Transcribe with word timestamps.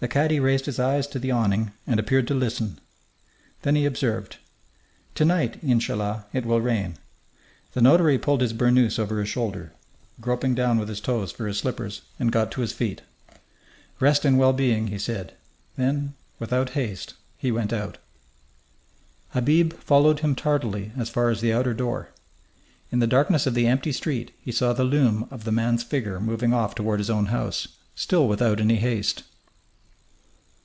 The 0.00 0.08
cadi 0.08 0.40
raised 0.40 0.64
his 0.64 0.78
eyes 0.80 1.06
to 1.08 1.18
the 1.18 1.30
awning 1.30 1.72
and 1.86 2.00
appeared 2.00 2.26
to 2.28 2.34
listen. 2.34 2.78
Then 3.60 3.74
he 3.76 3.84
observed, 3.84 4.38
"To 5.16 5.26
night, 5.26 5.62
in 5.62 5.78
cha 5.78 5.92
'llah, 5.94 6.24
it 6.32 6.46
will 6.46 6.62
rain." 6.62 6.96
The 7.74 7.82
notary 7.82 8.16
pulled 8.16 8.40
his 8.40 8.54
burnoose 8.54 8.98
over 8.98 9.20
his 9.20 9.28
shoulders, 9.28 9.72
groped 10.18 10.54
down 10.54 10.78
with 10.78 10.88
his 10.88 11.02
toes 11.02 11.32
for 11.32 11.46
his 11.46 11.58
slippers, 11.58 12.00
and 12.18 12.32
got 12.32 12.50
to 12.52 12.62
his 12.62 12.72
feet. 12.72 13.02
"Rest 14.00 14.24
in 14.24 14.38
well 14.38 14.54
being!" 14.54 14.86
he 14.86 14.98
said. 14.98 15.34
Then, 15.76 16.14
without 16.38 16.70
haste, 16.70 17.12
he 17.36 17.52
went 17.52 17.70
out. 17.70 17.98
Habib 19.34 19.74
followed 19.74 20.20
him 20.20 20.34
tardily 20.34 20.92
as 20.96 21.10
far 21.10 21.28
as 21.28 21.42
the 21.42 21.52
outer 21.52 21.74
door. 21.74 22.08
In 22.90 23.00
the 23.00 23.06
darkness 23.06 23.46
of 23.46 23.52
the 23.52 23.66
empty 23.66 23.92
street 23.92 24.34
he 24.40 24.50
saw 24.50 24.72
the 24.72 24.82
loom 24.82 25.28
of 25.30 25.44
the 25.44 25.52
man's 25.52 25.82
figure 25.82 26.18
moving 26.18 26.54
off 26.54 26.74
toward 26.74 27.00
his 27.00 27.10
own 27.10 27.26
house, 27.26 27.68
still 27.94 28.26
without 28.28 28.60
any 28.60 28.76
haste. 28.76 29.24